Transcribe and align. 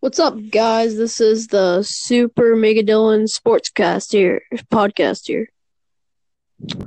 What's 0.00 0.18
up, 0.18 0.34
guys? 0.48 0.96
This 0.96 1.20
is 1.20 1.48
the 1.48 1.82
Super 1.82 2.56
Mega 2.56 2.82
Dylan 2.82 3.28
Sportscast 3.28 4.12
here, 4.12 4.40
podcast 4.72 5.26
here. 5.26 5.50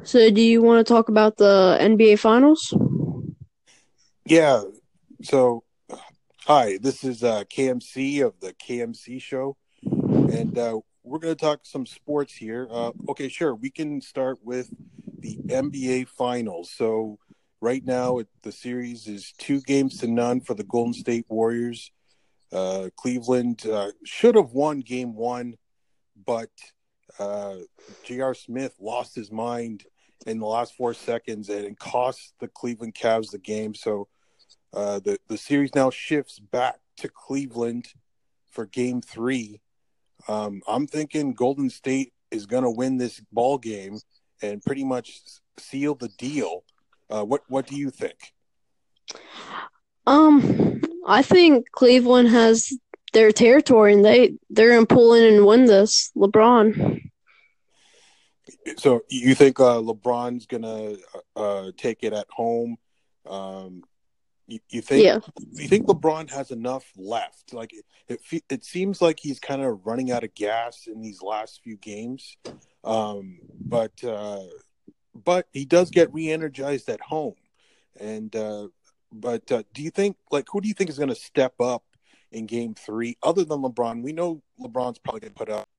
So, 0.01 0.31
do 0.31 0.41
you 0.41 0.63
want 0.63 0.83
to 0.83 0.91
talk 0.91 1.09
about 1.09 1.37
the 1.37 1.77
NBA 1.79 2.17
Finals? 2.17 2.73
Yeah. 4.25 4.63
So, 5.21 5.63
hi, 6.47 6.79
this 6.81 7.03
is 7.03 7.23
uh, 7.23 7.43
KMC 7.43 8.25
of 8.25 8.33
the 8.39 8.51
KMC 8.53 9.21
Show, 9.21 9.57
and 9.83 10.57
uh, 10.57 10.79
we're 11.03 11.19
going 11.19 11.35
to 11.35 11.39
talk 11.39 11.67
some 11.67 11.85
sports 11.85 12.33
here. 12.33 12.67
Uh, 12.67 12.93
okay, 13.09 13.29
sure. 13.29 13.53
We 13.53 13.69
can 13.69 14.01
start 14.01 14.39
with 14.41 14.73
the 15.19 15.35
NBA 15.35 16.07
Finals. 16.07 16.71
So, 16.75 17.19
right 17.61 17.85
now, 17.85 18.17
it, 18.17 18.27
the 18.41 18.51
series 18.51 19.05
is 19.05 19.35
two 19.37 19.61
games 19.61 19.99
to 19.99 20.07
none 20.07 20.41
for 20.41 20.55
the 20.55 20.63
Golden 20.63 20.93
State 20.93 21.27
Warriors. 21.29 21.91
Uh, 22.53 22.89
Cleveland 22.95 23.65
uh, 23.65 23.91
should 24.05 24.35
have 24.35 24.51
won 24.51 24.81
game 24.81 25.15
one, 25.15 25.55
but 26.25 26.51
uh, 27.19 27.55
J.R. 28.03 28.33
Smith 28.33 28.75
lost 28.79 29.15
his 29.15 29.31
mind 29.31 29.85
in 30.27 30.39
the 30.39 30.45
last 30.45 30.75
four 30.75 30.93
seconds 30.93 31.49
and 31.49 31.65
it 31.65 31.79
cost 31.79 32.33
the 32.39 32.47
Cleveland 32.47 32.93
Cavs 32.93 33.31
the 33.31 33.39
game. 33.39 33.73
So 33.73 34.07
uh, 34.73 34.99
the, 34.99 35.17
the 35.27 35.37
series 35.37 35.73
now 35.75 35.89
shifts 35.89 36.39
back 36.39 36.79
to 36.97 37.09
Cleveland 37.09 37.87
for 38.51 38.65
game 38.65 39.01
three. 39.01 39.61
Um, 40.27 40.61
I'm 40.67 40.87
thinking 40.87 41.33
Golden 41.33 41.69
State 41.69 42.13
is 42.31 42.45
going 42.45 42.63
to 42.63 42.69
win 42.69 42.97
this 42.97 43.21
ball 43.31 43.57
game 43.57 43.99
and 44.41 44.63
pretty 44.63 44.83
much 44.83 45.21
seal 45.57 45.95
the 45.95 46.09
deal. 46.17 46.63
Uh, 47.09 47.23
what 47.23 47.41
what 47.47 47.67
do 47.67 47.75
you 47.75 47.89
think? 47.89 48.33
Um, 50.07 50.81
I 51.05 51.21
think 51.21 51.71
Cleveland 51.71 52.29
has 52.29 52.73
their 53.13 53.31
territory, 53.31 53.93
and 53.93 54.03
they 54.03 54.35
they're 54.49 54.69
gonna 54.69 54.85
pull 54.85 55.13
in 55.13 55.33
and 55.33 55.45
win 55.45 55.65
this. 55.65 56.11
LeBron. 56.15 57.01
So 58.77 59.01
you 59.09 59.35
think 59.35 59.59
uh, 59.59 59.79
LeBron's 59.79 60.45
gonna 60.45 60.95
uh, 61.35 61.71
take 61.77 62.03
it 62.03 62.13
at 62.13 62.27
home? 62.29 62.77
Um, 63.25 63.83
you, 64.47 64.59
you, 64.69 64.81
think? 64.81 65.03
Yeah. 65.05 65.19
You 65.51 65.67
think 65.67 65.87
LeBron 65.87 66.29
has 66.31 66.51
enough 66.51 66.85
left? 66.97 67.53
Like 67.53 67.73
it, 67.73 67.85
it, 68.31 68.43
it 68.49 68.65
seems 68.65 69.01
like 69.01 69.19
he's 69.19 69.39
kind 69.39 69.61
of 69.61 69.85
running 69.85 70.11
out 70.11 70.23
of 70.23 70.33
gas 70.33 70.87
in 70.87 71.01
these 71.01 71.21
last 71.21 71.61
few 71.63 71.77
games. 71.77 72.37
Um, 72.83 73.39
but 73.59 74.03
uh, 74.03 74.43
but 75.15 75.47
he 75.51 75.65
does 75.65 75.89
get 75.89 76.13
re-energized 76.13 76.89
at 76.89 76.99
home, 76.99 77.35
and 77.99 78.35
uh, 78.35 78.67
but 79.13 79.51
uh, 79.51 79.63
do 79.73 79.83
you 79.83 79.91
think 79.91 80.17
like 80.31 80.45
who 80.51 80.61
do 80.61 80.67
you 80.67 80.73
think 80.73 80.89
is 80.89 80.97
going 80.97 81.09
to 81.09 81.15
step 81.15 81.53
up 81.59 81.83
in 82.31 82.45
Game 82.45 82.73
Three 82.73 83.17
other 83.21 83.45
than 83.45 83.61
LeBron? 83.61 84.03
We 84.03 84.13
know 84.13 84.41
LeBron's 84.59 84.99
probably 84.99 85.21
going 85.21 85.33
to 85.33 85.37
put 85.39 85.49
up 85.49 85.69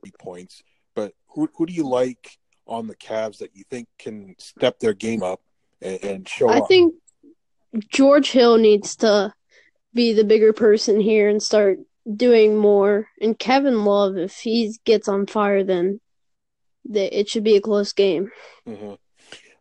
three 0.00 0.12
points, 0.18 0.62
but 0.94 1.12
who 1.28 1.48
who 1.56 1.66
do 1.66 1.72
you 1.72 1.88
like 1.88 2.38
on 2.66 2.86
the 2.86 2.96
Cavs 2.96 3.38
that 3.38 3.54
you 3.54 3.64
think 3.70 3.88
can 3.98 4.34
step 4.38 4.78
their 4.78 4.94
game 4.94 5.22
up 5.22 5.40
and, 5.82 6.02
and 6.04 6.28
show? 6.28 6.48
I 6.48 6.58
up? 6.58 6.64
I 6.64 6.66
think 6.66 6.94
George 7.90 8.30
Hill 8.30 8.58
needs 8.58 8.96
to 8.96 9.32
be 9.92 10.12
the 10.12 10.24
bigger 10.24 10.52
person 10.52 11.00
here 11.00 11.28
and 11.28 11.42
start 11.42 11.78
doing 12.14 12.56
more. 12.56 13.08
And 13.20 13.38
Kevin 13.38 13.84
Love, 13.84 14.16
if 14.16 14.36
he 14.36 14.76
gets 14.84 15.08
on 15.08 15.26
fire, 15.26 15.64
then 15.64 16.00
it 16.94 17.28
should 17.28 17.44
be 17.44 17.56
a 17.56 17.60
close 17.60 17.92
game. 17.92 18.30
Mm-hmm. 18.68 18.94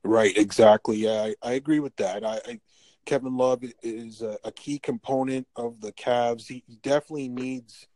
Right, 0.04 0.38
exactly. 0.38 0.98
Yeah, 0.98 1.24
I, 1.24 1.36
I 1.42 1.54
agree 1.54 1.80
with 1.80 1.96
that. 1.96 2.24
I, 2.24 2.40
I 2.46 2.60
Kevin 3.06 3.38
Love 3.38 3.64
is 3.84 4.22
a, 4.22 4.38
a, 4.44 4.52
key 4.52 4.80
component 4.80 5.48
of 5.56 5.80
the 5.80 5.92
Cavs. 5.92 6.48
He 6.48 6.64
definitely 6.82 7.30
needs 7.30 7.88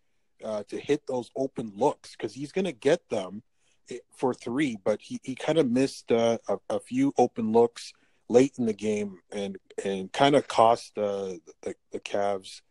uh, 0.44 0.64
to 0.70 0.80
hit 0.80 1.06
those 1.08 1.32
open 1.36 1.74
looks 1.76 2.16
because 2.16 2.34
he's 2.34 2.52
going 2.52 2.66
to 2.66 2.72
get 2.72 3.10
them 3.10 3.42
eh, 3.90 3.98
for 4.16 4.34
three, 4.34 4.78
but 4.84 5.02
he, 5.02 5.20
he 5.24 5.36
kind 5.36 5.58
of 5.58 5.70
missed 5.70 6.12
uh, 6.12 6.38
a, 6.48 6.58
a, 6.70 6.80
few 6.80 7.14
open 7.18 7.52
looks 7.52 7.94
late 8.30 8.54
in 8.60 8.66
the 8.66 8.74
game 8.74 9.18
and 9.32 9.58
and 9.84 10.12
kind 10.14 10.36
of 10.36 10.48
cost 10.48 10.98
uh, 10.98 11.34
the, 11.62 11.76
the 11.92 12.00
Cavs 12.00 12.62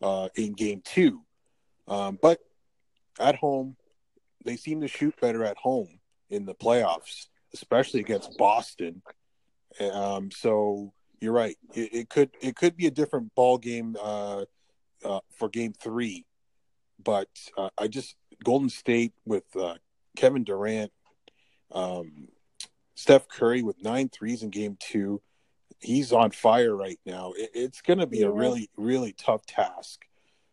uh, 0.00 0.28
in 0.34 0.54
game 0.54 0.82
two. 0.84 1.20
Um, 1.86 2.18
but 2.20 2.40
at 3.20 3.36
home, 3.36 3.76
they 4.44 4.56
seem 4.56 4.80
to 4.80 4.88
shoot 4.88 5.14
better 5.20 5.44
at 5.44 5.58
home 5.58 6.00
in 6.30 6.46
the 6.46 6.54
playoffs, 6.54 7.26
especially 7.52 8.00
against 8.00 8.36
Boston. 8.38 9.02
Um, 9.80 10.30
so 10.30 10.92
you're 11.22 11.32
right. 11.32 11.56
It, 11.72 11.94
it, 11.94 12.08
could 12.08 12.30
it 12.40 12.56
could 12.56 12.76
be 12.76 12.88
a 12.88 12.90
different 12.90 13.32
ball 13.36 13.56
game 13.56 13.96
uh, 14.02 14.44
uh, 15.04 15.20
for 15.30 15.48
Game 15.48 15.72
Three, 15.72 16.26
but 17.02 17.28
uh, 17.56 17.70
I 17.78 17.86
just 17.86 18.16
Golden 18.42 18.68
State 18.68 19.12
with 19.24 19.44
uh, 19.56 19.76
Kevin 20.16 20.42
Durant, 20.42 20.90
um, 21.70 22.28
Steph 22.96 23.28
Curry 23.28 23.62
with 23.62 23.80
nine 23.80 24.08
threes 24.08 24.42
in 24.42 24.50
Game 24.50 24.76
Two. 24.80 25.22
He's 25.78 26.12
on 26.12 26.32
fire 26.32 26.74
right 26.74 26.98
now. 27.06 27.32
It, 27.36 27.50
it's 27.54 27.82
going 27.82 28.00
to 28.00 28.06
be 28.06 28.18
yeah. 28.18 28.26
a 28.26 28.32
really 28.32 28.68
really 28.76 29.12
tough 29.12 29.46
task 29.46 30.04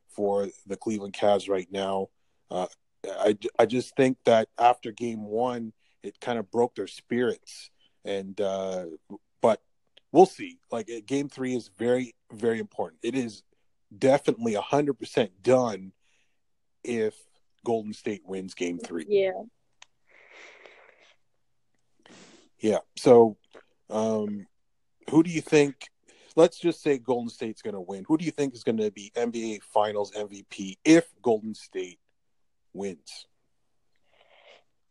for 0.08 0.50
the 0.68 0.78
Cleveland 0.78 1.14
Cavs 1.14 1.50
right 1.50 1.68
now. 1.72 2.10
Uh, 2.52 2.68
I 3.08 3.36
I 3.58 3.66
just 3.66 3.96
think 3.96 4.20
that 4.26 4.50
after 4.60 4.92
Game 4.92 5.26
One, 5.26 5.74
it 6.04 6.20
kind 6.20 6.38
of 6.38 6.52
broke 6.52 6.76
their 6.76 6.88
spirits 6.88 7.72
and 8.06 8.40
uh, 8.40 8.86
we'll 10.12 10.26
see. 10.26 10.60
Like 10.72 10.90
game 11.06 11.30
three 11.30 11.56
is 11.56 11.70
very, 11.78 12.16
very 12.32 12.60
important. 12.60 13.00
It 13.04 13.16
is 13.16 13.44
definitely 13.96 14.56
a 14.56 14.62
hundred 14.62 15.00
percent 15.00 15.32
done 15.42 15.92
if 16.84 17.16
Golden 17.66 17.94
State 17.94 18.22
wins 18.26 18.54
game 18.54 18.80
three. 18.80 19.06
Yeah. 19.08 19.44
Yeah. 22.60 22.80
So 22.98 23.38
um 23.90 24.46
who 25.10 25.24
do 25.24 25.32
you 25.32 25.42
think 25.42 25.88
let's 26.36 26.60
just 26.60 26.82
say 26.82 26.98
Golden 26.98 27.30
State's 27.30 27.62
gonna 27.62 27.82
win. 27.82 28.06
Who 28.08 28.18
do 28.18 28.26
you 28.26 28.32
think 28.32 28.54
is 28.54 28.64
gonna 28.64 28.92
be 28.92 29.12
NBA 29.16 29.62
finals 29.64 30.12
MVP 30.14 30.78
if 30.84 31.10
Golden 31.22 31.54
State 31.54 32.00
wins? 32.74 33.28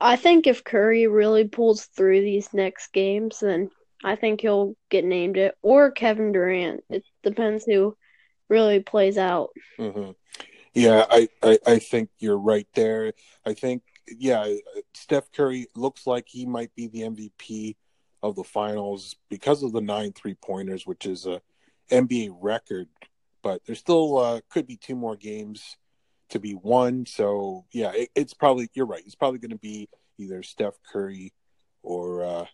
I 0.01 0.17
think 0.17 0.47
if 0.47 0.62
Curry 0.62 1.09
really 1.09 1.49
pulls 1.49 1.87
through 1.87 2.21
these 2.21 2.55
next 2.55 2.93
games, 2.93 3.41
then 3.41 3.71
I 4.04 4.16
think 4.16 4.41
he'll 4.41 4.75
get 4.91 5.04
named 5.04 5.36
it, 5.36 5.56
or 5.62 5.91
Kevin 5.91 6.32
Durant. 6.32 6.84
It 6.88 7.04
depends 7.22 7.64
who 7.64 7.97
really 8.48 8.81
plays 8.81 9.19
out. 9.19 9.50
Mm-hmm. 9.78 10.12
Yeah, 10.75 11.04
I, 11.10 11.28
I, 11.42 11.59
I 11.66 11.78
think 11.78 12.10
you're 12.19 12.38
right 12.38 12.69
there. 12.75 13.12
I 13.44 13.54
think 13.54 13.82
yeah, 14.16 14.54
Steph 14.94 15.32
Curry 15.32 15.66
looks 15.75 16.06
like 16.06 16.26
he 16.28 16.47
might 16.47 16.75
be 16.75 16.86
the 16.86 17.00
MVP 17.00 17.76
of 18.22 18.36
the 18.36 18.44
finals 18.44 19.16
because 19.28 19.62
of 19.62 19.72
the 19.72 19.81
nine 19.81 20.12
three 20.12 20.34
pointers, 20.34 20.86
which 20.86 21.06
is 21.06 21.26
a 21.26 21.41
NBA 21.91 22.36
record. 22.41 22.88
But 23.42 23.62
there's 23.66 23.78
still 23.78 24.19
uh, 24.19 24.41
could 24.50 24.66
be 24.66 24.76
two 24.76 24.97
more 24.97 25.16
games 25.16 25.76
to 26.30 26.38
be 26.38 26.54
won. 26.54 27.06
So 27.06 27.65
yeah, 27.72 27.92
it, 27.94 28.10
it's 28.15 28.34
probably 28.34 28.69
you're 28.75 28.86
right. 28.86 29.03
It's 29.04 29.15
probably 29.15 29.38
going 29.38 29.50
to 29.50 29.56
be 29.56 29.88
either 30.19 30.42
Steph 30.42 30.78
Curry 30.91 31.32
or 31.82 32.25
uh, 32.25 32.44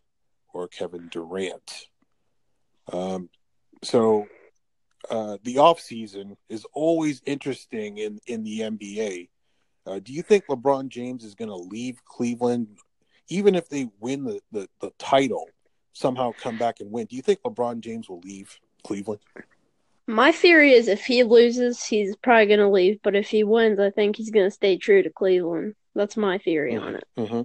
or 0.55 0.69
Kevin 0.69 1.09
Durant. 1.11 1.89
Um, 2.93 3.29
so 3.83 4.27
uh, 5.11 5.37
the 5.43 5.59
off 5.59 5.81
season 5.81 6.37
is 6.49 6.65
always 6.73 7.23
interesting 7.27 7.99
in 7.99 8.19
in 8.27 8.45
the 8.45 8.61
NBA. 8.61 9.29
Uh, 9.87 9.99
do 9.99 10.13
you 10.13 10.23
think 10.23 10.47
LeBron 10.47 10.89
James 10.89 11.25
is 11.25 11.35
going 11.35 11.51
to 11.51 11.57
leave 11.57 12.03
Cleveland, 12.07 12.69
even 13.29 13.55
if 13.55 13.69
they 13.69 13.91
win 14.01 14.25
the, 14.25 14.41
the, 14.51 14.67
the 14.81 14.91
title, 14.99 15.47
somehow 15.93 16.33
come 16.41 16.57
back 16.57 16.81
and 16.81 16.91
win? 16.91 17.07
Do 17.07 17.17
you 17.17 17.23
think 17.23 17.43
LeBron 17.43 17.81
James 17.81 18.09
will 18.09 18.21
leave 18.21 18.59
Cleveland? 18.83 19.21
My 20.07 20.33
theory 20.33 20.73
is 20.73 20.89
if 20.89 21.05
he 21.05 21.23
loses, 21.23 21.85
he's 21.85 22.17
probably 22.17 22.47
going 22.47 22.61
to 22.61 22.69
leave. 22.69 23.00
But 23.03 23.15
if 23.15 23.29
he 23.29 23.45
wins, 23.45 23.79
I 23.79 23.91
think 23.91 24.17
he's 24.17 24.31
going 24.31 24.47
to 24.47 24.50
stay 24.50 24.79
true 24.79 25.03
to 25.03 25.11
Cleveland. 25.11 25.75
That's 25.94 26.17
my 26.17 26.38
theory 26.38 26.75
mm-hmm. 26.75 26.85
on 26.85 26.94
it. 26.96 27.05
Mm-hmm. 27.17 27.43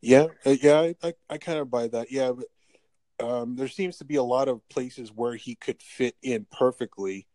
Yeah, 0.00 0.26
uh, 0.46 0.56
yeah, 0.62 0.80
I, 0.80 0.94
I, 1.02 1.14
I, 1.30 1.38
kind 1.38 1.58
of 1.58 1.70
buy 1.70 1.88
that. 1.88 2.12
Yeah, 2.12 2.32
but 2.32 3.26
um, 3.26 3.56
there 3.56 3.68
seems 3.68 3.98
to 3.98 4.04
be 4.04 4.16
a 4.16 4.22
lot 4.22 4.48
of 4.48 4.66
places 4.68 5.10
where 5.12 5.34
he 5.34 5.54
could 5.54 5.82
fit 5.82 6.14
in 6.22 6.46
perfectly. 6.50 7.26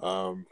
Um, 0.00 0.46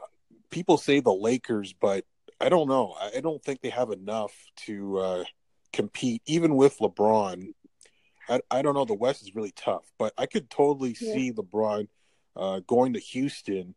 people 0.49 0.77
say 0.77 0.99
the 0.99 1.13
Lakers, 1.13 1.73
but 1.73 2.05
I 2.39 2.49
don't 2.49 2.67
know. 2.67 2.95
I 2.99 3.21
don't 3.21 3.41
think 3.43 3.61
they 3.61 3.69
have 3.69 3.91
enough 3.91 4.33
to 4.65 4.97
uh, 4.97 5.23
compete, 5.71 6.21
even 6.25 6.55
with 6.55 6.77
LeBron. 6.79 7.53
I, 8.29 8.41
I 8.49 8.61
don't 8.61 8.75
know. 8.75 8.85
The 8.85 8.93
West 8.93 9.21
is 9.21 9.35
really 9.35 9.53
tough, 9.55 9.89
but 9.97 10.13
I 10.17 10.25
could 10.25 10.49
totally 10.49 10.95
yeah. 10.99 11.13
see 11.13 11.31
LeBron 11.31 11.87
uh, 12.35 12.59
going 12.67 12.93
to 12.93 12.99
Houston 12.99 13.75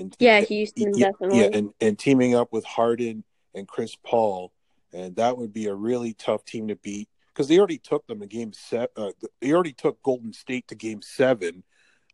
and 0.00 0.16
yeah, 0.18 0.40
Houston 0.40 0.94
yeah, 0.94 1.10
definitely. 1.10 1.40
Yeah, 1.40 1.50
and, 1.52 1.74
and 1.80 1.98
teaming 1.98 2.34
up 2.34 2.52
with 2.52 2.64
Harden 2.64 3.22
and 3.54 3.68
Chris 3.68 3.96
Paul 4.02 4.52
and 4.92 5.16
that 5.16 5.36
would 5.36 5.52
be 5.52 5.66
a 5.66 5.74
really 5.74 6.14
tough 6.14 6.44
team 6.44 6.68
to 6.68 6.76
beat 6.76 7.08
because 7.32 7.48
they 7.48 7.58
already 7.58 7.78
took 7.78 8.06
them 8.06 8.20
to 8.20 8.26
game 8.26 8.52
seven. 8.52 8.88
Uh, 8.96 9.10
they 9.40 9.52
already 9.52 9.72
took 9.72 10.02
Golden 10.02 10.32
State 10.32 10.68
to 10.68 10.74
game 10.74 11.02
seven 11.02 11.62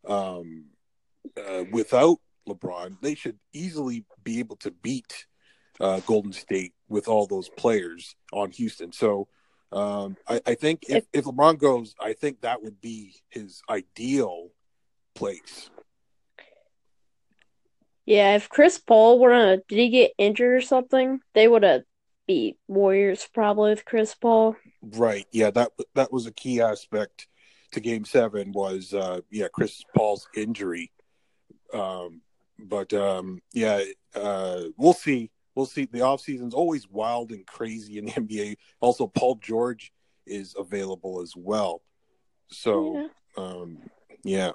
um, 0.07 0.65
uh, 1.37 1.63
without 1.71 2.17
LeBron. 2.47 2.97
They 3.01 3.15
should 3.15 3.37
easily 3.53 4.05
be 4.23 4.39
able 4.39 4.55
to 4.57 4.71
beat 4.71 5.25
uh, 5.79 5.99
Golden 6.01 6.33
State 6.33 6.73
with 6.87 7.07
all 7.07 7.27
those 7.27 7.49
players 7.49 8.15
on 8.31 8.51
Houston. 8.51 8.91
So 8.91 9.27
um, 9.71 10.17
I, 10.27 10.41
I, 10.45 10.55
think 10.55 10.85
if, 10.87 11.05
if 11.11 11.25
LeBron 11.25 11.59
goes, 11.59 11.93
I 11.99 12.13
think 12.13 12.41
that 12.41 12.63
would 12.63 12.79
be 12.79 13.15
his 13.29 13.61
ideal 13.69 14.49
place. 15.13 15.69
Yeah, 18.05 18.35
if 18.35 18.47
Chris 18.47 18.77
Paul 18.77 19.19
were 19.19 19.31
to 19.31 19.61
did 19.67 19.77
he 19.77 19.89
get 19.89 20.13
injured 20.17 20.53
or 20.53 20.61
something, 20.61 21.19
they 21.33 21.47
would 21.47 21.63
have 21.63 21.81
beat 22.27 22.57
Warriors 22.67 23.27
probably 23.33 23.71
with 23.71 23.85
Chris 23.85 24.13
Paul. 24.15 24.55
Right. 24.81 25.25
Yeah, 25.31 25.51
that 25.51 25.71
that 25.95 26.11
was 26.11 26.25
a 26.25 26.31
key 26.31 26.61
aspect 26.61 27.27
to 27.71 27.79
Game 27.79 28.05
Seven 28.05 28.51
was 28.51 28.93
uh, 28.93 29.21
yeah 29.31 29.47
Chris 29.51 29.83
Paul's 29.95 30.27
injury. 30.35 30.91
Um, 31.73 32.21
but 32.59 32.93
um, 32.93 33.41
yeah, 33.53 33.83
uh, 34.15 34.63
we'll 34.77 34.93
see. 34.93 35.31
We'll 35.55 35.65
see. 35.65 35.85
The 35.85 36.01
off 36.01 36.21
season's 36.21 36.53
always 36.53 36.89
wild 36.89 37.31
and 37.31 37.45
crazy 37.45 37.97
in 37.97 38.05
the 38.05 38.11
NBA. 38.13 38.57
Also, 38.79 39.07
Paul 39.07 39.35
George 39.35 39.91
is 40.25 40.55
available 40.57 41.21
as 41.21 41.33
well. 41.35 41.81
So 42.49 42.93
yeah. 42.93 43.07
Um, 43.37 43.77
yeah. 44.23 44.51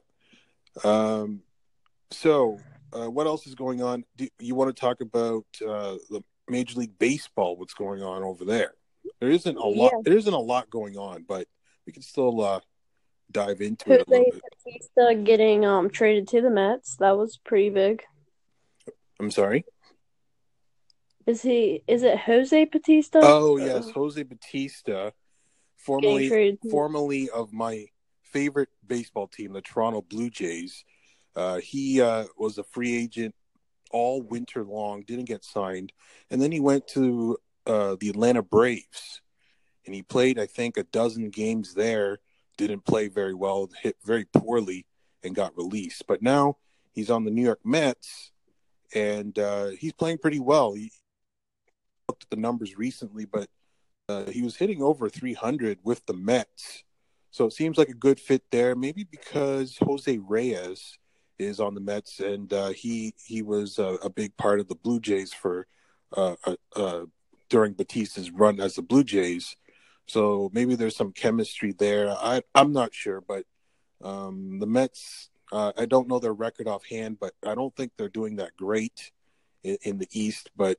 Um, 0.85 1.43
so 2.11 2.59
uh, 2.93 3.11
what 3.11 3.27
else 3.27 3.47
is 3.47 3.55
going 3.55 3.83
on? 3.83 4.05
Do 4.17 4.29
you 4.39 4.55
want 4.55 4.75
to 4.75 4.81
talk 4.81 5.01
about 5.01 5.45
uh, 5.63 5.97
the 6.11 6.23
Major 6.49 6.81
League 6.81 6.99
Baseball? 6.99 7.57
What's 7.57 7.75
going 7.75 8.03
on 8.03 8.23
over 8.23 8.45
there? 8.45 8.75
There 9.21 9.31
isn't 9.31 9.57
a 9.57 9.67
lot. 9.67 9.93
Yeah. 9.93 9.99
There 10.05 10.17
isn't 10.17 10.33
a 10.33 10.39
lot 10.39 10.71
going 10.71 10.97
on, 10.97 11.25
but 11.27 11.47
we 11.87 11.93
can 11.93 12.03
still 12.03 12.41
uh, 12.41 12.61
dive 13.31 13.61
into 13.61 13.89
Jose 13.89 14.01
it 14.01 14.09
a 14.09 14.11
little 14.11 14.33
bit. 14.33 14.43
Bautista 14.65 15.23
getting 15.23 15.65
um 15.65 15.91
traded 15.91 16.29
to 16.29 16.41
the 16.41 16.51
Mets. 16.51 16.97
That 16.97 17.17
was 17.17 17.37
pretty 17.37 17.71
big. 17.71 18.03
I'm 19.19 19.31
sorry. 19.31 19.65
Is 21.27 21.43
he? 21.43 21.83
Is 21.87 22.03
it 22.03 22.19
Jose 22.19 22.65
Bautista? 22.67 23.21
Oh 23.23 23.57
yes, 23.57 23.91
Jose 23.91 24.23
Bautista, 24.23 25.13
formerly 25.77 26.59
formerly 26.71 27.31
of 27.31 27.53
my 27.53 27.87
favorite 28.23 28.71
baseball 28.87 29.29
team, 29.29 29.53
the 29.53 29.61
Toronto 29.61 30.03
Blue 30.03 30.31
Jays. 30.31 30.85
Uh, 31.35 31.59
he 31.59 32.01
uh, 32.01 32.25
was 32.37 32.59
a 32.59 32.65
free 32.65 32.97
agent 32.97 33.35
all 33.93 34.23
winter 34.23 34.65
long, 34.65 35.03
didn't 35.03 35.27
get 35.27 35.45
signed, 35.45 35.93
and 36.31 36.41
then 36.41 36.53
he 36.53 36.61
went 36.61 36.89
to 36.89 37.39
uh, 37.67 37.97
the 38.01 38.09
Atlanta 38.09 38.43
Braves, 38.43 39.21
and 39.87 39.95
he 39.95 40.03
played, 40.03 40.39
I 40.39 40.47
think, 40.47 40.77
a 40.77 40.85
dozen 40.85 41.31
games 41.31 41.75
there. 41.75 42.19
Didn't 42.57 42.85
play 42.85 43.09
very 43.09 43.35
well, 43.35 43.71
hit 43.83 43.97
very 44.05 44.25
poorly, 44.25 44.87
and 45.23 45.35
got 45.35 45.57
released. 45.57 46.05
But 46.07 46.23
now 46.23 46.59
he's 46.93 47.11
on 47.11 47.25
the 47.25 47.31
New 47.31 47.43
York 47.43 47.61
Mets, 47.65 48.33
and 48.95 49.39
uh, 49.39 49.69
he's 49.79 49.93
playing 49.93 50.19
pretty 50.19 50.41
well. 50.41 50.75
He 50.75 50.93
looked 52.09 52.25
at 52.25 52.31
the 52.31 52.37
numbers 52.37 52.77
recently, 52.77 53.25
but 53.25 53.49
uh, 54.09 54.31
he 54.31 54.43
was 54.43 54.57
hitting 54.57 54.83
over 54.83 55.09
300 55.09 55.79
with 55.83 56.05
the 56.07 56.15
Mets. 56.15 56.85
So 57.31 57.47
it 57.47 57.55
seems 57.55 57.79
like 57.79 57.89
a 57.89 57.95
good 57.95 58.21
fit 58.21 58.43
there. 58.51 58.75
Maybe 58.75 59.05
because 59.05 59.79
Jose 59.79 60.19
Reyes 60.19 60.99
is 61.43 61.61
on 61.61 61.75
the 61.75 61.81
Mets, 61.81 62.21
and 62.21 62.53
uh, 62.53 62.71
he 62.71 63.15
he 63.25 63.43
was 63.43 63.79
uh, 63.79 63.97
a 64.03 64.11
big 64.11 64.37
part 64.37 64.61
of 64.61 64.69
the 64.69 64.75
Blue 64.75 65.01
Jays 65.01 65.33
for 65.33 65.67
uh, 66.17 66.37
uh, 66.45 66.57
uh, 66.75 67.05
during 67.49 67.73
Bautista's 67.73 68.31
run 68.31 68.61
as 68.61 68.77
the 68.77 68.83
Blue 68.83 69.05
Jays. 69.05 69.57
So 70.07 70.51
maybe 70.53 70.75
there's 70.75 70.97
some 70.97 71.13
chemistry 71.13 71.73
there. 71.73 72.11
I 72.11 72.43
I'm 72.55 72.73
not 72.73 72.95
sure, 72.95 73.21
but 73.21 73.45
um, 74.03 74.59
the 74.59 74.67
Mets. 74.67 75.31
Uh, 75.51 75.73
I 75.77 75.85
don't 75.85 76.09
know 76.09 76.19
their 76.19 76.33
record 76.33 76.67
offhand, 76.67 77.21
but 77.21 77.35
I 77.47 77.55
don't 77.55 77.77
think 77.77 77.93
they're 77.97 78.09
doing 78.09 78.37
that 78.37 78.57
great 78.57 79.13
in, 79.63 79.77
in 79.83 79.99
the 79.99 80.09
East. 80.11 80.51
But 80.57 80.79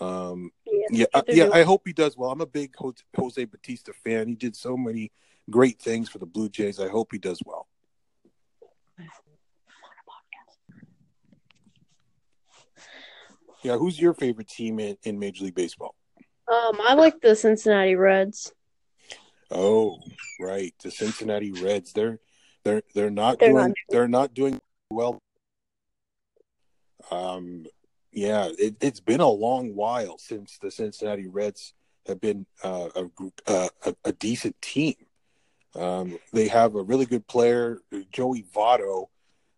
um, 0.00 0.50
yeah, 0.66 1.06
yeah, 1.14 1.22
yeah 1.28 1.50
I 1.52 1.62
hope 1.62 1.82
he 1.86 1.92
does 1.92 2.16
well. 2.16 2.32
I'm 2.32 2.40
a 2.40 2.46
big 2.46 2.74
Jose 3.16 3.44
Bautista 3.44 3.92
fan. 3.92 4.28
He 4.28 4.34
did 4.34 4.56
so 4.56 4.76
many 4.76 5.12
great 5.50 5.80
things 5.80 6.08
for 6.08 6.18
the 6.18 6.26
Blue 6.26 6.48
Jays. 6.48 6.80
I 6.80 6.88
hope 6.88 7.12
he 7.12 7.18
does 7.18 7.40
well. 7.44 7.68
Yeah, 13.62 13.76
who's 13.76 13.98
your 14.00 14.14
favorite 14.14 14.48
team 14.48 14.78
in, 14.78 14.96
in 15.02 15.18
Major 15.18 15.44
League 15.44 15.54
Baseball? 15.54 15.94
Um, 16.46 16.78
I 16.80 16.94
like 16.94 17.20
the 17.20 17.34
Cincinnati 17.34 17.94
Reds. 17.94 18.52
Oh, 19.50 19.98
right, 20.40 20.74
the 20.82 20.90
Cincinnati 20.90 21.52
Reds. 21.52 21.92
They're 21.92 22.20
they're 22.64 22.82
they're 22.94 23.10
not 23.10 23.38
they're 23.38 23.50
doing 23.50 23.68
not. 23.68 23.76
they're 23.88 24.08
not 24.08 24.34
doing 24.34 24.60
well. 24.90 25.18
Um, 27.10 27.64
yeah, 28.12 28.48
it, 28.58 28.76
has 28.82 29.00
been 29.00 29.20
a 29.20 29.28
long 29.28 29.74
while 29.74 30.18
since 30.18 30.58
the 30.58 30.70
Cincinnati 30.70 31.26
Reds 31.26 31.74
have 32.06 32.20
been 32.20 32.46
uh, 32.62 32.88
a, 32.94 33.06
uh, 33.46 33.68
a, 33.84 33.94
a 34.04 34.12
decent 34.12 34.60
team. 34.60 34.94
Um, 35.74 36.18
they 36.32 36.48
have 36.48 36.74
a 36.74 36.82
really 36.82 37.06
good 37.06 37.26
player, 37.26 37.80
Joey 38.10 38.44
Votto, 38.54 39.06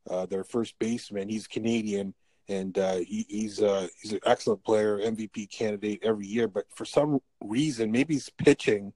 uh, 0.08 0.26
their 0.26 0.44
first 0.44 0.78
baseman. 0.78 1.28
He's 1.28 1.46
Canadian 1.46 2.14
and 2.50 2.76
uh, 2.78 2.96
he, 2.96 3.24
he's 3.28 3.62
uh, 3.62 3.86
he's 4.02 4.12
an 4.12 4.20
excellent 4.26 4.64
player, 4.64 4.98
MVP 4.98 5.50
candidate 5.50 6.00
every 6.02 6.26
year. 6.26 6.48
But 6.48 6.64
for 6.74 6.84
some 6.84 7.20
reason, 7.40 7.92
maybe 7.92 8.14
he's 8.14 8.28
pitching. 8.28 8.92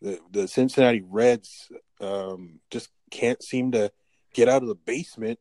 The 0.00 0.18
the 0.30 0.48
Cincinnati 0.48 1.02
Reds 1.06 1.70
um, 2.00 2.60
just 2.70 2.88
can't 3.10 3.42
seem 3.42 3.72
to 3.72 3.92
get 4.32 4.48
out 4.48 4.62
of 4.62 4.68
the 4.68 4.74
basement 4.74 5.38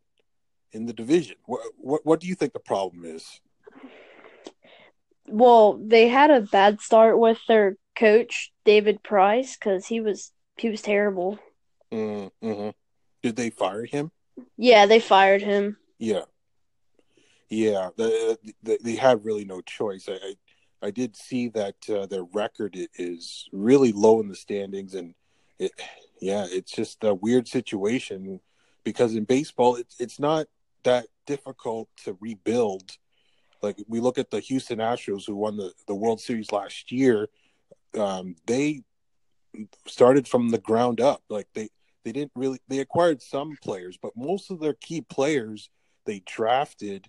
in 0.74 0.86
the 0.86 0.94
division. 0.94 1.38
What 1.46 1.62
what 1.78 2.06
what 2.06 2.20
do 2.20 2.28
you 2.28 2.36
think 2.36 2.52
the 2.52 2.60
problem 2.60 3.06
is? 3.06 3.40
Well, 5.28 5.80
they 5.82 6.10
had 6.10 6.30
a 6.30 6.42
bad 6.42 6.82
start 6.82 7.18
with 7.18 7.40
their 7.48 7.78
coach 7.96 8.52
David 8.66 9.02
Price 9.02 9.56
because 9.56 9.88
he 9.88 10.02
was 10.02 10.34
he 10.58 10.70
was 10.70 10.82
terrible. 10.82 11.40
Mm-hmm. 11.92 12.70
Did 13.22 13.38
they 13.38 13.50
fire 13.50 13.86
him? 13.86 14.12
Yeah, 14.58 14.88
they 14.88 15.00
fired 15.00 15.42
him. 15.42 15.78
Yeah. 16.00 16.24
Yeah, 17.54 17.90
the, 17.98 18.38
the, 18.64 18.80
they 18.84 18.96
had 18.96 19.24
really 19.24 19.46
no 19.46 19.62
choice. 19.62 20.10
I, 20.10 20.14
I, 20.14 20.88
I 20.88 20.92
did 20.92 21.16
see 21.16 21.50
that 21.50 21.76
uh, 21.88 22.08
their 22.08 22.24
record 22.24 22.76
is 22.96 23.48
really 23.52 23.92
low 23.92 24.20
in 24.22 24.28
the 24.28 24.36
standings, 24.36 24.96
and 24.96 25.14
it, 25.60 25.72
yeah, 26.20 26.48
it's 26.50 26.72
just 26.72 27.04
a 27.04 27.14
weird 27.14 27.48
situation 27.48 28.40
because 28.84 29.16
in 29.16 29.26
baseball, 29.26 29.76
it's 29.76 29.96
it's 30.00 30.20
not 30.20 30.48
that 30.84 31.06
difficult 31.28 31.90
to 32.06 32.18
rebuild. 32.20 32.98
Like 33.62 33.78
we 33.88 34.00
look 34.00 34.18
at 34.18 34.32
the 34.32 34.40
Houston 34.40 34.80
Astros, 34.80 35.28
who 35.28 35.36
won 35.36 35.56
the, 35.56 35.74
the 35.88 35.96
World 35.96 36.22
Series 36.22 36.52
last 36.52 36.92
year, 36.92 37.30
um, 37.98 38.36
they 38.48 38.82
started 39.86 40.28
from 40.28 40.50
the 40.50 40.58
ground 40.58 41.00
up. 41.00 41.22
Like 41.30 41.48
they 41.54 41.70
they 42.04 42.14
didn't 42.14 42.32
really 42.36 42.60
they 42.68 42.80
acquired 42.80 43.22
some 43.22 43.56
players, 43.62 43.96
but 44.02 44.18
most 44.18 44.50
of 44.50 44.60
their 44.60 44.74
key 44.74 45.02
players 45.02 45.70
they 46.06 46.24
drafted 46.26 47.08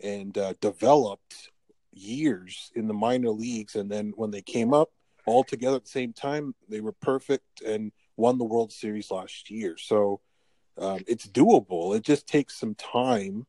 and 0.00 0.36
uh, 0.36 0.54
developed 0.60 1.50
years 1.92 2.70
in 2.74 2.88
the 2.88 2.94
minor 2.94 3.30
leagues, 3.30 3.76
and 3.76 3.90
then 3.90 4.12
when 4.16 4.30
they 4.30 4.42
came 4.42 4.72
up 4.72 4.90
all 5.26 5.44
together 5.44 5.76
at 5.76 5.84
the 5.84 5.90
same 5.90 6.12
time, 6.12 6.54
they 6.68 6.80
were 6.80 6.92
perfect 6.92 7.62
and 7.62 7.92
won 8.16 8.38
the 8.38 8.44
World 8.44 8.72
Series 8.72 9.10
last 9.10 9.50
year. 9.50 9.76
So 9.78 10.20
um, 10.78 11.00
it's 11.06 11.26
doable. 11.26 11.96
It 11.96 12.02
just 12.02 12.26
takes 12.26 12.58
some 12.58 12.74
time, 12.74 13.46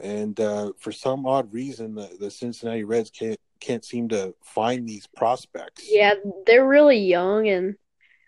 and 0.00 0.38
uh, 0.38 0.72
for 0.78 0.92
some 0.92 1.26
odd 1.26 1.52
reason, 1.52 1.94
the, 1.94 2.10
the 2.18 2.30
Cincinnati 2.30 2.84
Reds 2.84 3.10
can't 3.10 3.40
can't 3.60 3.84
seem 3.84 4.08
to 4.08 4.34
find 4.44 4.88
these 4.88 5.06
prospects. 5.06 5.88
Yeah, 5.90 6.14
they're 6.46 6.66
really 6.66 6.98
young 6.98 7.48
and. 7.48 7.76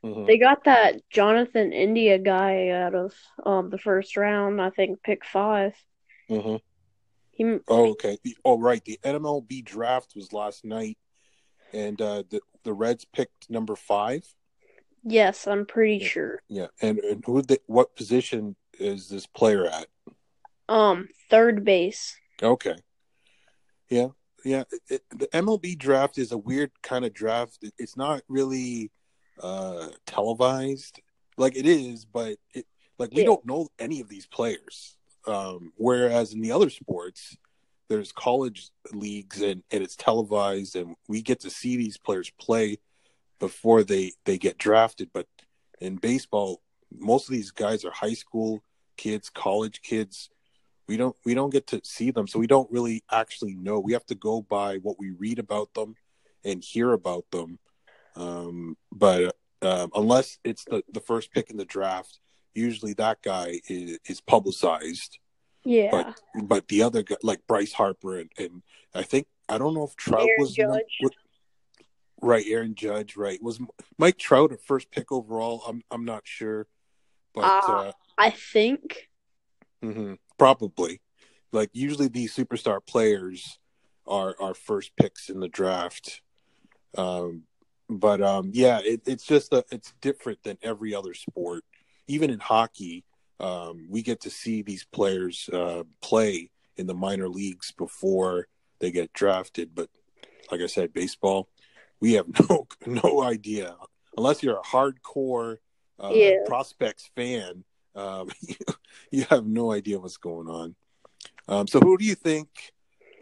Mm-hmm. 0.03 0.25
They 0.25 0.39
got 0.39 0.65
that 0.65 1.03
Jonathan 1.11 1.75
India 1.75 2.19
guy 2.19 2.71
out 2.71 2.95
of 2.95 3.13
um, 3.45 3.69
the 3.69 3.77
first 3.77 4.17
round, 4.17 4.59
I 4.59 4.71
think, 4.71 5.03
pick 5.03 5.27
5 5.27 5.75
mm-hmm. 6.31 6.57
He, 7.41 7.59
oh, 7.69 7.93
okay. 7.93 8.19
The, 8.23 8.37
oh, 8.45 8.59
right. 8.59 8.85
The 8.85 9.01
MLB 9.03 9.65
draft 9.65 10.13
was 10.15 10.35
last 10.35 10.63
night, 10.63 10.99
and 11.73 11.99
uh, 11.99 12.25
the 12.29 12.43
the 12.65 12.75
Reds 12.75 13.07
picked 13.07 13.49
number 13.49 13.77
five. 13.77 14.27
Yes, 15.05 15.47
I'm 15.47 15.65
pretty 15.65 15.97
yeah. 16.03 16.07
sure. 16.07 16.43
Yeah, 16.51 16.67
and 16.83 16.99
and 16.99 17.25
who? 17.25 17.41
The, 17.41 17.59
what 17.65 17.97
position 17.97 18.57
is 18.79 19.09
this 19.09 19.27
player 19.27 19.65
at? 19.65 19.87
Um, 20.69 21.09
third 21.31 21.65
base. 21.65 22.15
Okay. 22.43 22.77
Yeah, 23.89 24.09
yeah. 24.45 24.65
It, 24.91 25.03
the 25.09 25.29
MLB 25.29 25.79
draft 25.79 26.19
is 26.19 26.33
a 26.33 26.39
weird 26.39 26.73
kind 26.83 27.07
of 27.07 27.15
draft. 27.15 27.61
It, 27.63 27.73
it's 27.79 27.97
not 27.97 28.21
really 28.29 28.91
uh 29.43 29.89
televised, 30.05 31.01
like 31.39 31.57
it 31.57 31.65
is, 31.65 32.05
but 32.05 32.37
it 32.53 32.67
like 32.99 33.13
we 33.13 33.23
yeah. 33.23 33.29
don't 33.29 33.47
know 33.47 33.69
any 33.79 34.03
of 34.03 34.11
these 34.11 34.27
players. 34.27 34.99
Um, 35.27 35.73
whereas 35.77 36.33
in 36.33 36.41
the 36.41 36.53
other 36.53 36.71
sports, 36.71 37.37
there's 37.89 38.13
college 38.13 38.71
leagues 38.93 39.43
and, 39.43 39.63
and 39.71 39.83
it's 39.83 39.97
televised, 39.97 40.77
and 40.77 40.95
we 41.09 41.23
get 41.23 41.41
to 41.41 41.51
see 41.51 41.77
these 41.77 41.99
players 41.99 42.31
play 42.41 42.79
before 43.39 43.83
they, 43.83 44.13
they 44.25 44.39
get 44.39 44.59
drafted. 44.59 45.11
But 45.13 45.27
in 45.81 45.97
baseball, 45.97 46.63
most 46.91 47.29
of 47.29 47.33
these 47.33 47.51
guys 47.51 47.85
are 47.85 47.91
high 47.91 48.15
school 48.15 48.63
kids, 49.01 49.31
college 49.31 49.81
kids. 49.83 50.29
we 50.87 50.97
don't 50.97 51.17
we 51.25 51.35
don't 51.35 51.51
get 51.51 51.67
to 51.69 51.81
see 51.85 52.11
them, 52.11 52.27
so 52.27 52.39
we 52.39 52.47
don't 52.47 52.71
really 52.71 53.03
actually 53.11 53.55
know. 53.55 53.81
We 53.81 53.95
have 53.95 54.07
to 54.07 54.15
go 54.15 54.43
by 54.43 54.77
what 54.79 54.99
we 54.99 55.11
read 55.13 55.39
about 55.39 55.73
them 55.75 55.95
and 56.45 56.63
hear 56.63 56.93
about 56.93 57.25
them. 57.31 57.59
Um, 58.15 58.77
but 58.93 59.37
uh, 59.63 59.89
unless 59.95 60.39
it's 60.45 60.65
the 60.65 60.83
the 60.93 61.01
first 61.01 61.33
pick 61.33 61.51
in 61.51 61.57
the 61.57 61.65
draft, 61.65 62.21
usually 62.55 62.95
that 62.95 63.23
guy 63.23 63.61
is, 63.69 63.99
is 64.09 64.21
publicized. 64.21 65.19
Yeah. 65.65 65.91
But 65.91 66.21
but 66.45 66.69
the 66.69 66.83
other 66.83 67.03
guy, 67.03 67.17
like 67.23 67.47
Bryce 67.47 67.73
Harper 67.73 68.19
and, 68.21 68.31
and 68.39 68.63
I 68.95 69.03
think 69.03 69.27
I 69.49 69.59
don't 69.59 69.75
know 69.75 69.85
if 69.85 69.97
Trout 69.97 70.23
Aaron 70.23 70.35
was 70.39 70.53
Judge. 70.55 70.99
was- 71.03 71.11
right. 72.23 72.45
Aaron 72.49 72.75
Judge, 72.75 73.17
right? 73.17 73.43
Was 73.43 73.61
Mike 73.99 74.19
Trout 74.19 74.53
a 74.53 74.57
first 74.57 74.91
pick 74.91 75.13
overall? 75.13 75.63
I'm 75.67 75.83
I'm 75.91 76.05
not 76.05 76.23
sure, 76.25 76.67
but 77.35 77.45
Ah. 77.45 77.89
uh, 77.89 77.93
I 78.19 78.31
think. 78.31 79.09
mhm, 79.83 80.19
probably. 80.39 81.01
Like 81.53 81.71
usually, 81.73 82.09
these 82.09 82.35
superstar 82.35 82.81
players 82.87 83.59
are 84.07 84.35
are 84.41 84.55
first 84.55 84.93
picks 84.97 85.29
in 85.29 85.41
the 85.41 85.49
draft. 85.49 86.23
Um, 86.97 87.43
but 87.89 88.23
um, 88.23 88.51
yeah, 88.55 88.81
it, 88.85 89.03
it's 89.07 89.25
just 89.27 89.53
a, 89.53 89.65
it's 89.71 89.93
different 90.01 90.43
than 90.43 90.59
every 90.63 90.95
other 90.95 91.13
sport. 91.15 91.65
Even 92.11 92.31
in 92.31 92.41
hockey, 92.41 93.05
um, 93.39 93.87
we 93.89 94.03
get 94.03 94.21
to 94.23 94.31
see 94.31 94.63
these 94.63 94.85
players 94.85 95.49
uh, 95.53 95.85
play 96.03 96.51
in 96.77 96.89
the 96.89 96.95
minor 96.95 97.29
leagues 97.29 97.71
before 97.71 98.49
they 98.81 98.91
get 98.91 99.13
drafted. 99.13 99.71
But 99.75 99.89
like 100.51 100.61
I 100.61 100.67
said, 100.67 100.93
baseball, 100.93 101.49
we 102.01 102.15
have 102.15 102.27
no 102.51 102.67
no 102.85 103.23
idea 103.23 103.77
unless 104.17 104.43
you're 104.43 104.59
a 104.59 104.63
hardcore 104.63 105.59
uh, 106.01 106.13
Yeah. 106.17 106.37
prospects 106.47 107.09
fan. 107.15 107.63
Um, 107.95 108.29
you, 108.41 108.57
you 109.13 109.25
have 109.31 109.47
no 109.47 109.71
idea 109.71 110.01
what's 110.01 110.17
going 110.17 110.49
on. 110.49 110.75
Um, 111.47 111.69
so 111.69 111.79
who 111.79 111.97
do 111.97 112.05
you 112.05 112.17
think? 112.17 112.49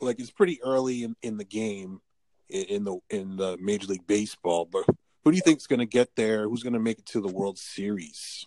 Like 0.01 0.19
it's 0.19 0.31
pretty 0.31 0.63
early 0.63 1.03
in, 1.03 1.15
in 1.23 1.37
the 1.37 1.45
game 1.45 2.01
in, 2.49 2.65
in 2.65 2.85
the 2.85 2.99
in 3.11 3.37
the 3.37 3.59
Major 3.61 3.89
League 3.89 4.07
Baseball, 4.07 4.65
but 4.65 4.87
who 5.29 5.33
do 5.33 5.37
you 5.37 5.43
think 5.43 5.59
is 5.59 5.67
going 5.67 5.79
to 5.79 5.85
get 5.85 6.17
there? 6.17 6.49
Who's 6.49 6.63
going 6.63 6.73
to 6.73 6.79
make 6.79 7.01
it 7.01 7.07
to 7.09 7.21
the 7.21 7.29
World 7.29 7.59
Series? 7.59 8.47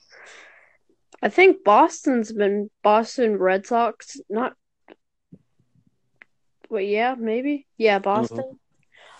I 1.21 1.29
think 1.29 1.63
Boston's 1.63 2.31
been 2.31 2.71
Boston 2.81 3.37
Red 3.37 3.67
Sox. 3.67 4.19
Not. 4.31 4.53
Wait, 6.71 6.89
yeah, 6.89 7.13
maybe. 7.15 7.67
Yeah, 7.77 7.99
Boston. 7.99 8.57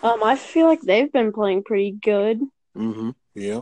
Um, 0.01 0.23
I 0.23 0.37
feel 0.37 0.65
like 0.65 0.81
they've 0.81 1.11
been 1.11 1.31
playing 1.31 1.63
pretty 1.63 1.91
good. 1.91 2.41
Mm-hmm. 2.75 3.11
Yeah, 3.35 3.59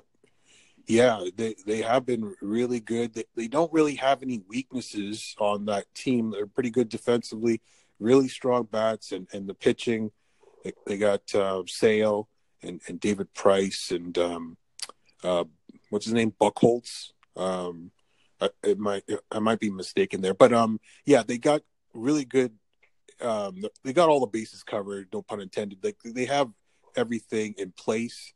yeah. 0.88 1.26
They 1.36 1.56
they 1.66 1.82
have 1.82 2.06
been 2.06 2.34
really 2.42 2.80
good. 2.80 3.14
They 3.14 3.26
they 3.36 3.50
don't 3.50 3.74
really 3.74 3.96
have 3.96 4.24
any 4.24 4.42
weaknesses 4.48 5.36
on 5.40 5.66
that 5.66 5.94
team. 5.94 6.32
They're 6.32 6.48
pretty 6.48 6.70
good 6.70 6.88
defensively, 6.88 7.60
really 8.00 8.30
strong 8.30 8.64
bats, 8.64 9.12
and 9.12 9.28
and 9.34 9.46
the 9.46 9.54
pitching. 9.54 10.12
They, 10.64 10.72
they 10.88 10.98
got 10.98 11.36
uh, 11.36 11.64
Sale 11.68 12.30
and 12.62 12.82
and 12.88 13.00
David 13.00 13.34
Price 13.34 13.92
and 13.92 14.18
um, 14.18 14.58
uh, 15.24 15.46
what's 15.90 16.06
his 16.06 16.14
name, 16.14 16.34
Buchholz. 16.40 17.12
Um, 17.36 17.92
I, 18.42 18.50
it 18.64 18.80
might 18.80 19.04
I 19.32 19.40
might 19.40 19.60
be 19.60 19.70
mistaken 19.70 20.22
there, 20.22 20.34
but 20.34 20.54
um, 20.54 20.80
yeah, 21.06 21.24
they 21.24 21.38
got 21.38 21.62
really 21.94 22.26
good. 22.26 22.54
Um, 23.22 23.64
they 23.84 23.94
got 23.94 24.10
all 24.10 24.22
the 24.22 24.28
bases 24.28 24.64
covered. 24.64 25.10
No 25.12 25.22
pun 25.22 25.42
intended. 25.42 25.84
Like 25.84 25.98
they 26.04 26.26
have 26.26 26.50
everything 26.96 27.56
in 27.58 27.72
place. 27.72 28.34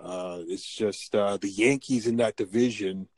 Uh, 0.00 0.40
it's 0.46 0.66
just 0.66 1.14
uh, 1.14 1.38
the 1.38 1.48
Yankees 1.48 2.06
in 2.06 2.18
that 2.18 2.36
division. 2.36 3.08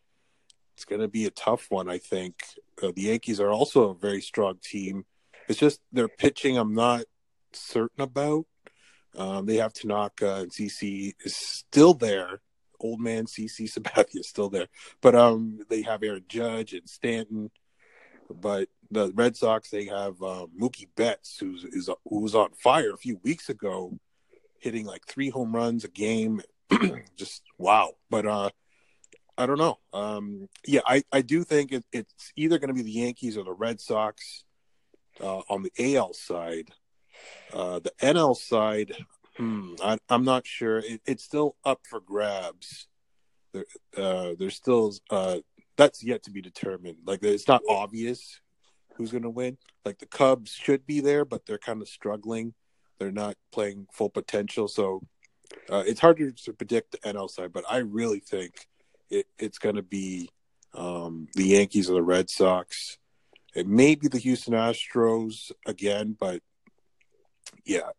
It's 0.75 0.85
going 0.85 1.00
to 1.00 1.09
be 1.09 1.25
a 1.25 1.31
tough 1.31 1.67
one, 1.71 1.91
I 1.91 1.99
think. 1.99 2.37
Uh, 2.81 2.93
the 2.95 3.03
Yankees 3.03 3.41
are 3.41 3.50
also 3.50 3.91
a 3.91 3.95
very 3.95 4.21
strong 4.21 4.59
team. 4.62 5.05
It's 5.49 5.59
just 5.59 5.81
their 5.91 6.07
pitching. 6.07 6.57
I'm 6.57 6.75
not 6.75 7.05
certain 7.53 8.03
about. 8.03 8.47
Um, 9.17 9.47
they 9.47 9.57
have 9.57 9.73
Tanaka 9.73 10.37
and 10.37 10.50
CC 10.50 11.15
is 11.25 11.37
still 11.37 11.95
there. 11.95 12.41
Old 12.81 13.00
man 13.00 13.27
CC 13.27 13.62
Sabathia 13.73 14.21
is 14.21 14.29
still 14.29 14.50
there, 14.50 14.69
but 15.00 15.15
um, 15.15 15.61
they 15.69 15.83
have 15.83 16.03
Aaron 16.03 16.25
Judge 16.29 16.75
and 16.75 16.88
Stanton. 16.88 17.50
But 18.31 18.69
the 18.91 19.11
Red 19.15 19.37
Sox, 19.37 19.71
they 19.71 19.87
have 19.87 20.23
um, 20.23 20.50
Mookie 20.61 20.88
Betts, 20.97 21.38
who's 21.38 21.65
is 21.65 21.91
who 22.09 22.21
was 22.21 22.35
on 22.35 22.50
fire 22.53 22.93
a 22.93 22.99
few 22.99 23.19
weeks 23.25 23.49
ago, 23.49 23.99
hitting 24.59 24.87
like 24.87 25.07
three 25.07 25.31
home 25.31 25.55
runs 25.55 25.85
a 25.85 25.88
game. 25.88 26.43
Just 27.17 27.43
wow! 27.57 27.93
But 28.11 28.27
uh, 28.27 28.50
I 29.37 29.47
don't 29.47 29.59
know. 29.59 29.79
Um, 29.93 30.49
yeah, 30.67 30.81
I 30.87 31.03
I 31.12 31.23
do 31.23 31.45
think 31.45 31.73
it, 31.73 31.85
it's 31.93 32.33
either 32.37 32.59
going 32.59 32.69
to 32.69 32.75
be 32.75 32.83
the 32.83 32.91
Yankees 32.91 33.37
or 33.37 33.45
the 33.45 33.53
Red 33.53 33.81
Sox 33.81 34.45
uh, 35.21 35.41
on 35.49 35.62
the 35.62 35.97
AL 35.97 36.12
side. 36.15 36.71
Uh, 37.52 37.80
the 37.80 37.92
NL 38.00 38.37
side, 38.37 38.92
hmm, 39.37 39.75
I, 39.82 39.98
I'm 40.08 40.25
not 40.25 40.46
sure. 40.46 40.78
It, 40.78 41.00
it's 41.06 41.25
still 41.25 41.56
up 41.64 41.80
for 41.88 42.00
grabs. 42.00 42.88
There, 43.52 43.64
uh, 43.96 44.34
there's 44.38 44.56
still 44.56 44.92
uh, 45.10 45.38
that's 45.76 46.02
yet 46.02 46.25
to 46.25 46.30
be 46.30 46.42
determined. 46.42 46.98
Like 47.06 47.22
it's 47.22 47.48
not 47.48 47.62
obvious 47.68 48.40
who's 48.96 49.10
going 49.10 49.22
to 49.22 49.30
win. 49.30 49.56
Like 49.84 49.98
the 49.98 50.06
Cubs 50.06 50.52
should 50.52 50.87
be 50.87 51.00
there, 51.00 51.25
but 51.25 51.46
they're 51.46 51.56
kind 51.56 51.80
of 51.80 51.88
struggling. 51.88 52.52
They're 52.98 53.12
not 53.12 53.37
playing 53.52 53.87
full 53.92 54.10
potential, 54.10 54.66
so 54.66 55.02
uh, 55.70 55.84
it's 55.87 56.00
harder 56.00 56.32
to 56.32 56.52
predict 56.52 56.92
the 56.92 56.98
NL 56.98 57.30
side. 57.30 57.52
But 57.52 57.64
I 57.70 57.78
really 57.78 58.18
think 58.18 58.66
it, 59.08 59.26
it's 59.38 59.58
going 59.58 59.76
to 59.76 59.82
be 59.82 60.28
um, 60.75 61.28
the 61.34 61.44
Yankees 61.44 61.88
or 61.88 61.94
the 61.94 62.02
Red 62.02 62.28
Sox. 62.28 62.98
It 63.54 63.66
may 63.66 63.94
be 63.94 64.08
the 64.08 64.18
Houston 64.18 64.54
Astros 64.54 65.52
again, 65.64 66.16
but 66.18 66.42
yeah, 67.64 67.90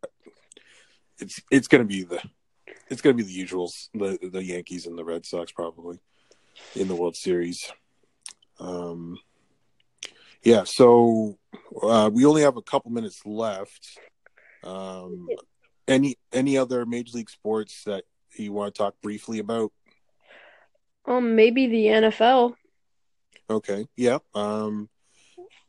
it's 1.20 1.42
it's 1.52 1.68
going 1.68 1.84
to 1.84 1.88
be 1.88 2.04
the 2.04 2.22
it's 2.90 3.02
going 3.02 3.16
to 3.16 3.24
be 3.24 3.28
the 3.28 3.46
usuals, 3.46 3.90
the 3.94 4.18
the 4.22 4.44
Yankees 4.44 4.86
and 4.86 4.98
the 4.98 5.06
Red 5.06 5.26
Sox 5.26 5.52
probably 5.52 6.00
in 6.76 6.88
the 6.88 6.96
World 6.96 7.16
Series. 7.16 7.72
Um, 8.60 9.18
yeah, 10.44 10.64
so 10.64 11.38
uh, 11.82 12.10
we 12.12 12.26
only 12.26 12.42
have 12.42 12.58
a 12.58 12.62
couple 12.62 12.92
minutes 12.92 13.26
left. 13.26 13.98
Um, 14.64 15.28
any 15.88 16.18
any 16.32 16.58
other 16.58 16.86
major 16.86 17.18
league 17.18 17.30
sports 17.30 17.84
that 17.86 18.04
you 18.36 18.54
want 18.54 18.74
to 18.74 18.78
talk 18.78 18.96
briefly 19.02 19.40
about? 19.40 19.72
Um, 21.06 21.36
maybe 21.36 21.68
the 21.68 21.86
NFL. 21.86 22.56
Okay, 23.50 23.86
yeah, 23.96 24.20
um, 24.34 24.90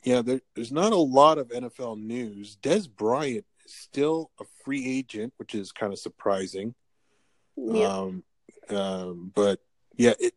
yeah. 0.05 0.23
There, 0.23 0.41
there's 0.55 0.73
not 0.73 0.93
a 0.93 0.97
lot 0.97 1.39
of 1.39 1.49
NFL 1.49 2.01
news. 2.01 2.57
Dez 2.63 2.89
Bryant 2.89 3.47
still 3.75 4.31
a 4.41 4.45
free 4.65 4.99
agent, 4.99 5.33
which 5.37 5.55
is 5.55 5.73
kind 5.73 5.93
of 5.93 5.99
surprising. 5.99 6.75
Yeah. 7.57 7.87
Um, 7.87 8.25
um, 8.69 9.33
but 9.35 9.61
yeah, 9.97 10.15
it 10.19 10.35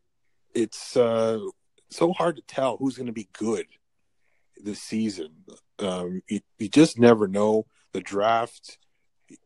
it's 0.53 0.95
uh, 0.97 1.39
so 1.89 2.13
hard 2.13 2.35
to 2.35 2.41
tell 2.43 2.77
who's 2.77 2.97
going 2.97 3.07
to 3.07 3.13
be 3.13 3.29
good 3.33 3.65
this 4.61 4.81
season. 4.81 5.29
Um, 5.79 6.21
you, 6.27 6.41
you 6.59 6.69
just 6.69 6.99
never 6.99 7.27
know. 7.27 7.65
The 7.91 8.01
draft 8.01 8.77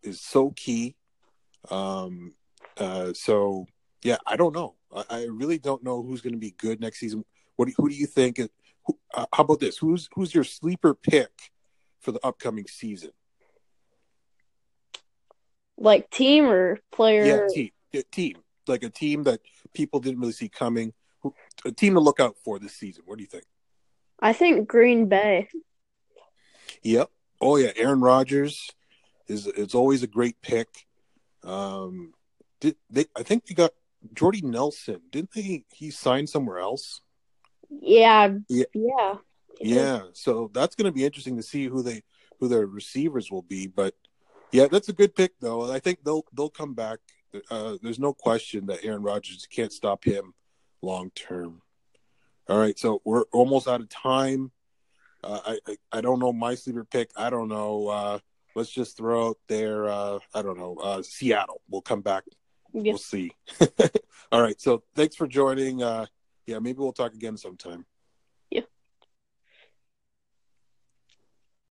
is 0.04 0.22
so 0.22 0.52
key. 0.52 0.96
Um, 1.70 2.34
uh, 2.78 3.14
so 3.14 3.68
yeah, 4.04 4.18
I 4.26 4.36
don't 4.36 4.56
know. 4.56 4.76
I, 4.96 5.04
I 5.10 5.26
really 5.26 5.58
don't 5.58 5.84
know 5.84 6.02
who's 6.02 6.22
going 6.22 6.34
to 6.34 6.40
be 6.40 6.52
good 6.52 6.80
next 6.80 7.00
season. 7.00 7.26
What 7.56 7.68
do, 7.68 7.74
who 7.78 7.90
do 7.90 7.96
you 7.96 8.08
think? 8.08 8.38
Who, 8.38 9.00
uh, 9.14 9.26
how 9.34 9.44
about 9.44 9.60
this? 9.60 9.78
Who's 9.78 10.08
who's 10.14 10.34
your 10.34 10.44
sleeper 10.44 10.94
pick 10.94 11.52
for 12.00 12.12
the 12.12 12.26
upcoming 12.26 12.68
season? 12.68 13.12
Like 15.78 16.10
team 16.10 16.46
or 16.46 16.80
player? 16.92 17.26
Yeah, 17.26 17.48
team, 17.54 17.70
yeah, 17.92 18.02
team, 18.12 18.38
like 18.68 18.84
a 18.84 18.90
team 18.90 19.24
that 19.24 19.42
people 19.74 20.00
didn't 20.00 20.20
really 20.20 20.34
see 20.34 20.50
coming. 20.50 20.94
A 21.66 21.72
team 21.72 21.94
to 21.96 22.00
look 22.00 22.20
out 22.20 22.36
for 22.44 22.60
this 22.60 22.74
season. 22.74 23.04
What 23.06 23.18
do 23.18 23.24
you 23.24 23.28
think? 23.28 23.44
I 24.20 24.34
think 24.34 24.68
Green 24.68 25.08
Bay. 25.08 25.50
Yep. 26.84 27.10
Oh 27.42 27.58
yeah, 27.58 27.72
Aaron 27.76 28.02
Rodgers 28.02 28.72
is 29.28 29.48
it's 29.48 29.76
always 29.76 30.04
a 30.04 30.08
great 30.08 30.42
pick. 30.42 30.68
Um, 31.44 32.14
did 32.60 32.76
they? 32.90 33.06
I 33.16 33.24
think 33.24 33.46
they 33.46 33.54
got 33.54 33.72
Jordy 34.14 34.42
Nelson. 34.42 35.02
Didn't 35.12 35.32
they? 35.34 35.66
He 35.72 35.92
signed 35.92 36.30
somewhere 36.30 36.60
else. 36.60 37.02
Yeah. 37.70 38.36
Yeah. 38.50 38.66
Yeah. 38.74 39.16
Yeah. 39.60 40.02
So 40.14 40.50
that's 40.54 40.76
going 40.76 40.86
to 40.86 40.92
be 40.92 41.06
interesting 41.06 41.38
to 41.38 41.44
see 41.44 41.66
who 41.66 41.82
they 41.82 42.04
who 42.40 42.48
their 42.48 42.66
receivers 42.66 43.32
will 43.32 43.42
be. 43.44 43.68
But 43.68 43.96
yeah, 44.52 44.68
that's 44.68 44.90
a 44.90 44.94
good 44.94 45.16
pick 45.16 45.40
though. 45.40 45.72
I 45.72 45.80
think 45.80 46.04
they'll 46.04 46.26
they'll 46.34 46.50
come 46.50 46.74
back. 46.74 47.00
Uh, 47.50 47.78
there's 47.82 48.00
no 48.00 48.14
question 48.14 48.66
that 48.68 48.84
Aaron 48.84 49.04
Rodgers 49.04 49.48
can't 49.50 49.72
stop 49.72 50.04
him 50.04 50.34
long 50.82 51.12
term. 51.12 51.62
All 52.50 52.58
right, 52.58 52.78
so 52.80 53.02
we're 53.04 53.24
almost 53.34 53.68
out 53.68 53.82
of 53.82 53.90
time. 53.90 54.52
Uh, 55.24 55.40
I, 55.46 55.60
I 55.68 55.78
I 55.94 56.02
don't 56.02 56.20
know 56.20 56.32
my 56.32 56.56
sleeper 56.56 56.86
pick. 56.86 57.10
I 57.16 57.30
don't 57.30 57.50
know. 57.50 57.88
Uh, 57.88 58.20
let's 58.56 58.70
just 58.70 58.98
throw 58.98 59.30
out 59.30 59.38
there. 59.48 59.88
Uh, 59.88 60.20
I 60.34 60.42
don't 60.42 60.58
know. 60.58 60.76
Uh, 60.82 61.02
Seattle. 61.02 61.62
We'll 61.70 61.82
come 61.82 62.02
back. 62.02 62.24
Yeah. 62.74 62.94
We'll 62.94 62.98
see. 62.98 63.32
All 64.32 64.42
right. 64.42 64.60
So 64.62 64.84
thanks 64.96 65.16
for 65.16 65.28
joining. 65.28 65.84
Uh, 65.84 66.06
yeah, 66.46 66.60
maybe 66.60 66.80
we'll 66.80 66.94
talk 66.94 67.14
again 67.14 67.38
sometime. 67.38 67.86